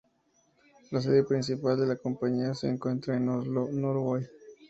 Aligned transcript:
La 0.89 0.99
sede 0.99 1.23
principal 1.25 1.79
de 1.79 1.85
la 1.85 1.95
compañía 1.95 2.55
se 2.55 2.67
encuentra 2.67 3.15
en 3.15 3.29
Oslo, 3.29 3.67
Norway. 3.71 4.25